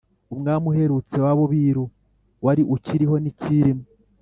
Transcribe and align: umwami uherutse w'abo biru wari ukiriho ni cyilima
umwami 0.33 0.65
uherutse 0.71 1.17
w'abo 1.23 1.43
biru 1.53 1.85
wari 2.45 2.61
ukiriho 2.75 3.15
ni 3.19 3.31
cyilima 3.39 3.85